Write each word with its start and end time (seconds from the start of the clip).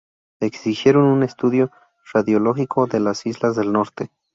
Exigieron 0.39 1.03
un 1.03 1.21
estudio 1.21 1.69
radiológico 2.11 2.87
de 2.87 2.99
las 3.01 3.27
islas 3.27 3.55
del 3.55 3.71
norte. 3.71 4.09